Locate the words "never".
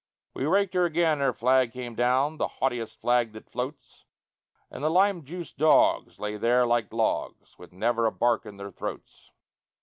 7.71-8.07